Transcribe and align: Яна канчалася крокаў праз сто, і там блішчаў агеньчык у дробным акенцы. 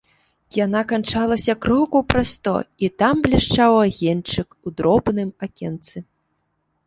Яна 0.59 0.79
канчалася 0.91 1.53
крокаў 1.65 2.01
праз 2.13 2.31
сто, 2.37 2.53
і 2.87 2.89
там 3.01 3.21
блішчаў 3.25 3.71
агеньчык 3.85 4.47
у 4.65 4.75
дробным 4.79 5.29
акенцы. 5.49 5.97